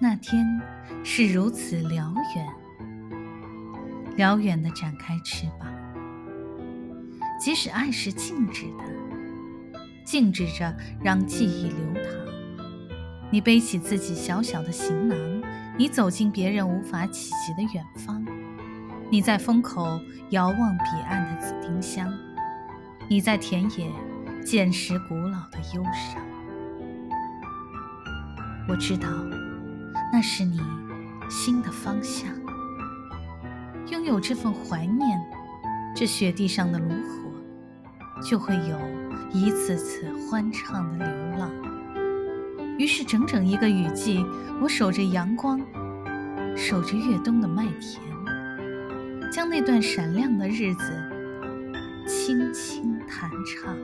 [0.00, 0.46] 那天
[1.02, 2.46] 是如此辽远，
[4.16, 5.68] 辽远的展开翅膀。
[7.40, 10.72] 即使爱是静止的，静止着
[11.02, 12.04] 让记忆流淌。
[13.28, 15.18] 你背起自己小小的行囊，
[15.76, 18.24] 你走进别人无法企及的远方。
[19.10, 22.08] 你在风口遥望彼岸的紫丁香，
[23.08, 23.90] 你在田野
[24.44, 26.22] 捡拾古老的忧伤。
[28.68, 29.08] 我知道。
[30.12, 30.60] 那是你
[31.28, 32.28] 心的方向。
[33.90, 35.20] 拥有这份怀念，
[35.94, 38.78] 这雪地上的炉火，就会有
[39.32, 41.50] 一次次欢畅的流浪。
[42.78, 44.24] 于是，整整一个雨季，
[44.60, 45.60] 我守着阳光，
[46.56, 48.00] 守着越冬的麦田，
[49.32, 50.92] 将那段闪亮的日子
[52.06, 53.74] 轻轻弹唱。